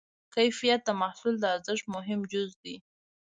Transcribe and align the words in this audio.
کیفیت 0.35 0.81
د 0.85 0.89
محصول 1.01 1.35
د 1.39 1.45
ارزښت 1.55 1.85
مهم 1.95 2.19
جز 2.31 2.49
دی. 2.63 2.75